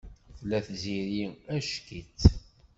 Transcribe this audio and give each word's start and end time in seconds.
Tella 0.37 0.59
Tiziri 0.65 1.23
ack-itt. 1.55 2.21